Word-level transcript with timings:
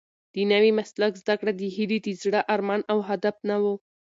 د 0.33 0.35
نوي 0.51 0.71
مسلک 0.79 1.11
زده 1.23 1.35
کړه 1.39 1.51
د 1.55 1.61
هیلې 1.75 1.99
د 2.03 2.07
زړه 2.21 2.39
ارمان 2.53 2.81
او 2.91 2.97
هدف 3.09 3.35
نه 3.49 3.57
و. 3.63 3.65